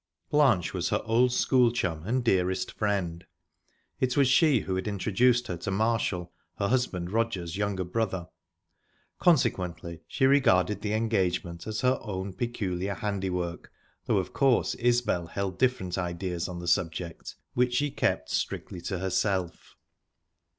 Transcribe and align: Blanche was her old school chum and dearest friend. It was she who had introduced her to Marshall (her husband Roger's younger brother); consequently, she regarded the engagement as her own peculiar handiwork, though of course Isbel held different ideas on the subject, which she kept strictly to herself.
Blanche 0.31 0.73
was 0.73 0.89
her 0.89 1.03
old 1.05 1.31
school 1.31 1.69
chum 1.71 2.01
and 2.07 2.23
dearest 2.23 2.71
friend. 2.71 3.23
It 3.99 4.17
was 4.17 4.27
she 4.27 4.61
who 4.61 4.73
had 4.73 4.87
introduced 4.87 5.45
her 5.45 5.57
to 5.57 5.69
Marshall 5.69 6.33
(her 6.57 6.69
husband 6.69 7.11
Roger's 7.11 7.55
younger 7.55 7.83
brother); 7.83 8.27
consequently, 9.19 10.01
she 10.07 10.25
regarded 10.25 10.81
the 10.81 10.93
engagement 10.95 11.67
as 11.67 11.81
her 11.81 11.99
own 12.01 12.33
peculiar 12.33 12.95
handiwork, 12.95 13.71
though 14.07 14.17
of 14.17 14.33
course 14.33 14.73
Isbel 14.79 15.27
held 15.27 15.59
different 15.59 15.99
ideas 15.99 16.47
on 16.49 16.57
the 16.57 16.67
subject, 16.67 17.35
which 17.53 17.75
she 17.75 17.91
kept 17.91 18.31
strictly 18.31 18.81
to 18.81 18.97
herself. 18.97 19.75